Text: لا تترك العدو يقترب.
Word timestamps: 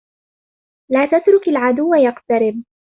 لا 0.91 1.05
تترك 1.05 1.47
العدو 1.47 1.93
يقترب. 1.95 2.63